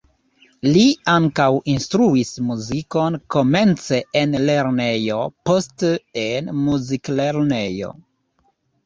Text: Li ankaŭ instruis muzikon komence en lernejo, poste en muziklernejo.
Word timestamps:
Li 0.67 0.83
ankaŭ 1.11 1.49
instruis 1.73 2.31
muzikon 2.47 3.17
komence 3.35 3.99
en 4.21 4.33
lernejo, 4.47 5.19
poste 5.51 5.93
en 6.23 6.51
muziklernejo. 6.63 7.93